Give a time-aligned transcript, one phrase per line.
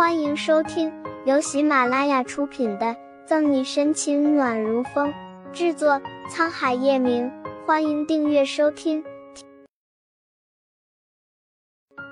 [0.00, 0.90] 欢迎收听
[1.26, 2.86] 由喜马拉雅出品的
[3.26, 5.12] 《赠你深情暖如风》，
[5.52, 7.30] 制作沧海夜明。
[7.66, 9.04] 欢迎订阅收听。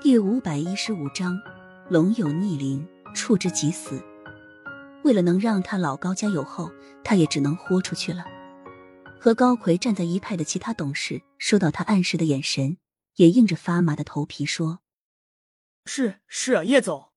[0.03, 1.40] 第五百一十五章：
[1.88, 4.05] 龙有逆鳞，触之即死。
[5.02, 6.70] 为了能让他老高家有后，
[7.02, 8.23] 他也只能豁出去了。
[9.18, 12.77] 和高奎站在一派的其他董事收到他暗示的眼神，
[13.16, 14.80] 也硬着发麻的头皮说
[15.89, 17.07] ：“是是啊，叶总。”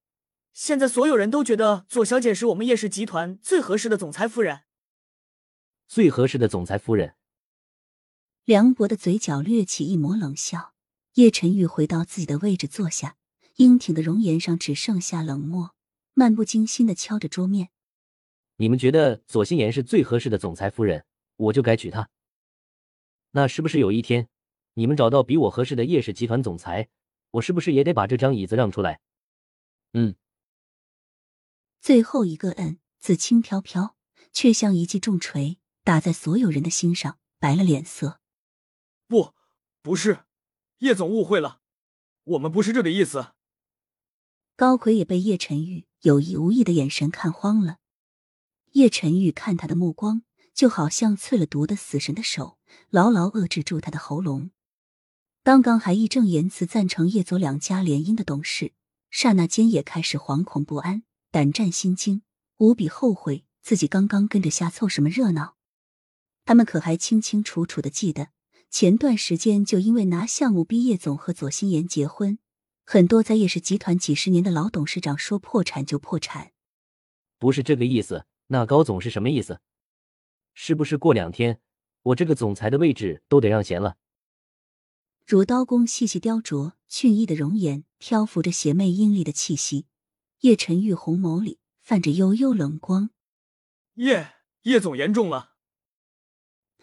[0.53, 4.61] 现在所有人都觉得左小姐是我们叶氏集团最合适的总裁夫人。
[5.87, 7.15] 最合适的总裁夫人。
[8.45, 10.73] 梁博的嘴角掠起一抹冷笑。
[11.15, 13.17] 叶晨玉回到自己的位置坐下，
[13.57, 15.75] 英挺的容颜上只剩下冷漠，
[16.13, 17.69] 漫不经心的敲着桌面。
[18.55, 21.03] 你们觉得左心言是最合适的总裁夫人，
[21.35, 22.09] 我就该娶她。
[23.31, 24.29] 那是不是有一天，
[24.75, 26.87] 你们找到比我合适的叶氏集团总裁，
[27.31, 29.01] 我是不是也得把这张椅子让出来？
[29.91, 30.15] 嗯。
[31.81, 33.95] 最后一个“嗯”字轻飘飘，
[34.31, 38.19] 却像一记重锤打在所有人的心上，白了脸色。
[39.07, 39.33] 不，
[39.81, 40.25] 不是，
[40.77, 41.59] 叶总误会了，
[42.23, 43.33] 我们不是这个意思。
[44.55, 47.79] 高奎也被叶晨玉有意无意的眼神看慌了。
[48.73, 50.21] 叶晨玉看他的目光，
[50.53, 52.59] 就好像淬了毒的死神的手，
[52.91, 54.51] 牢牢遏制住他的喉咙。
[55.43, 58.73] 刚刚还义正言辞赞成叶左两家联姻的董事，
[59.09, 61.01] 刹那间也开始惶恐不安。
[61.31, 62.23] 胆战心惊，
[62.57, 65.55] 无比后悔自己刚刚跟着瞎凑什么热闹。
[66.43, 68.31] 他们可还清清楚楚的记得，
[68.69, 72.37] 前段时间就因为拿项目逼叶总和左心言结婚，
[72.83, 76.51] 很多在叶氏集团几十年的老董事长说破产就破产。
[77.39, 79.61] 不是这个意思，那高总是什么意思？
[80.53, 81.61] 是不是过两天
[82.03, 83.95] 我这个总裁的位置都得让贤了？
[85.25, 89.85] 如刀工细细雕琢、俊逸的容颜，漂浮着邪魅阴厉的气息。
[90.41, 93.11] 叶晨玉红眸里泛着幽幽冷光，
[93.93, 95.51] 叶叶总严重了，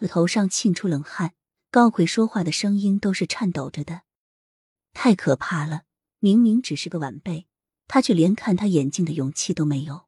[0.07, 1.35] 头上沁出冷汗。
[1.69, 4.03] 高奎说话的声音都是颤抖着的，
[4.93, 5.83] 太可怕了！
[6.19, 7.47] 明明只是个晚辈，
[7.85, 10.05] 他却连看他眼睛的勇气都没有。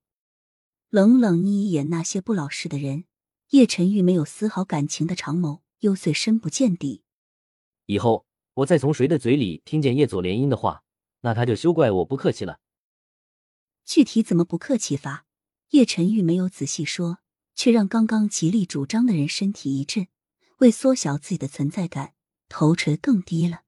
[0.90, 3.04] 冷冷睨一眼那些不老实的人，
[3.50, 7.04] 叶晨玉没有丝毫感情的长眸幽邃深不见底。
[7.86, 10.84] 以后我再从谁的嘴里听见叶左联姻的话，
[11.20, 12.60] 那他就休怪我不客气了。
[13.86, 15.26] 具体怎么不客气法？
[15.70, 17.20] 叶晨玉没有仔细说，
[17.56, 20.08] 却让刚刚极力主张的人身体一震，
[20.60, 22.14] 为缩小自己的存在感，
[22.50, 23.62] 头垂更低了。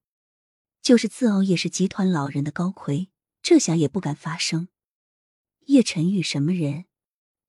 [0.81, 3.09] 就是自傲也是集团老人的高魁，
[3.41, 4.67] 这下也不敢发声。
[5.67, 6.85] 叶晨玉什么人？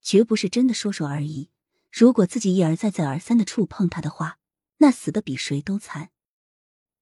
[0.00, 1.50] 绝不是真的说说而已。
[1.90, 4.38] 如果自己一而再再而三的触碰他的话，
[4.78, 6.10] 那死的比谁都惨。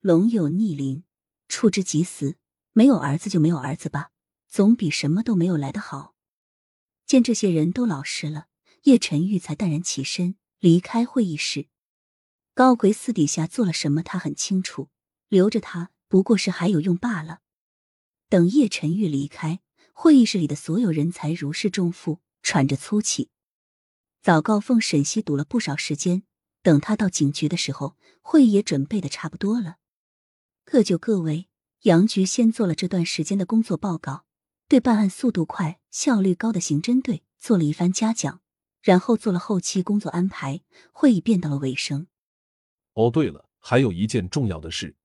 [0.01, 1.05] 龙有逆鳞，
[1.49, 2.37] 触之即死。
[2.73, 4.11] 没有儿子就没有儿子吧。
[4.53, 6.15] 总比什么都没有来的好。
[7.07, 8.49] 见这些人都老实了，
[8.83, 11.69] 叶晨玉才淡然起身离开会议室。
[12.53, 14.91] 高奎私底下做了什么，他很清楚，
[15.29, 17.41] 留着他不过是还有用罢了。
[18.29, 19.61] 等叶晨玉离开，
[19.95, 23.31] 会议室里的所有人才如释重负，喘着粗气。
[24.21, 26.25] 早告奉沈西堵了不少时间，
[26.63, 29.77] 等他到警局的时候，会议也准备的差不多了。
[30.67, 31.49] 各就各位，
[31.85, 34.27] 杨局先做了这段时间的工作报告。
[34.73, 38.41] 对办案速度快、效率高的刑侦队做了一番嘉奖，
[38.81, 40.63] 然后做了后期工作安排。
[40.93, 42.07] 会议便到了尾声。
[42.95, 44.97] 哦，对了，还有一件重要的事。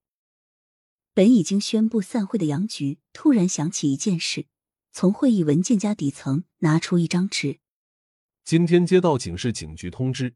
[1.14, 4.46] 本已经宣布散会的杨局突然想起一件事，
[4.94, 7.60] 从会议文件夹底层拿出一张纸。
[8.46, 10.36] 今天接到警市警局通知，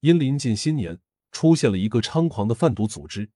[0.00, 0.98] 因临近新年，
[1.30, 3.30] 出现了一个猖狂的贩毒组织，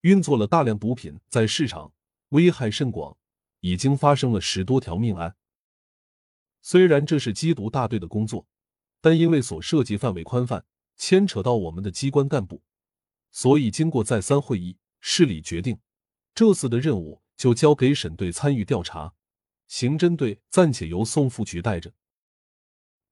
[0.00, 1.92] 运作了大量毒品在市场，
[2.30, 3.18] 危害甚广。
[3.64, 5.36] 已经发生了十多条命案。
[6.60, 8.46] 虽然这是缉毒大队的工作，
[9.00, 10.66] 但因为所涉及范围宽泛，
[10.96, 12.62] 牵扯到我们的机关干部，
[13.30, 15.80] 所以经过再三会议，市里决定，
[16.34, 19.14] 这次的任务就交给省队参与调查，
[19.66, 21.94] 刑侦队暂且由宋副局带着。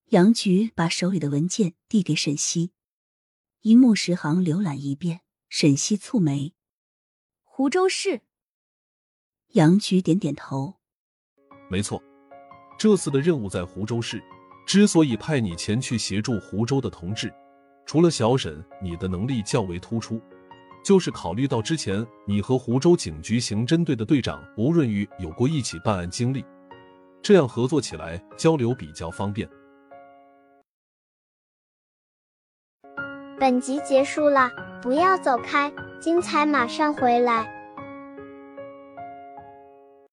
[0.09, 2.73] 杨局把手里的文件递给沈西，
[3.61, 5.21] 一目十行浏览一遍。
[5.49, 6.53] 沈西蹙眉
[7.41, 8.21] ：“湖州市。”
[9.53, 10.73] 杨局点点头，
[11.69, 12.01] 没错，
[12.79, 14.19] 这次的任务在湖州市。
[14.65, 17.31] 之所以派你前去协助湖州的同志，
[17.85, 20.19] 除了小沈你的能力较为突出，
[20.83, 26.43] 就是考虑到之前你和湖州警局刑侦队的队长吴润玉有过一起办案经历，
[27.21, 29.47] 这样合作起来交流比较方便。
[33.39, 34.49] 本集结束了，
[34.81, 35.71] 不要走开，
[36.01, 37.62] 精彩马上回来。